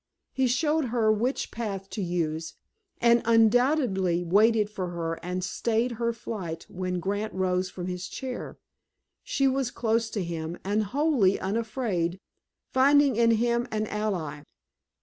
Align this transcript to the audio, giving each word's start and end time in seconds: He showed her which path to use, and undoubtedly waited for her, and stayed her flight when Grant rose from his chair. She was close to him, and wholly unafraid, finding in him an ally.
He 0.33 0.47
showed 0.47 0.85
her 0.85 1.11
which 1.11 1.51
path 1.51 1.87
to 1.91 2.01
use, 2.01 2.55
and 2.99 3.21
undoubtedly 3.23 4.23
waited 4.23 4.67
for 4.67 4.89
her, 4.89 5.23
and 5.23 5.43
stayed 5.43 5.91
her 6.01 6.11
flight 6.11 6.65
when 6.67 6.99
Grant 6.99 7.31
rose 7.35 7.69
from 7.69 7.85
his 7.85 8.07
chair. 8.07 8.57
She 9.21 9.47
was 9.47 9.69
close 9.69 10.09
to 10.09 10.23
him, 10.23 10.57
and 10.63 10.85
wholly 10.85 11.39
unafraid, 11.39 12.19
finding 12.73 13.15
in 13.15 13.29
him 13.29 13.67
an 13.71 13.85
ally. 13.85 14.41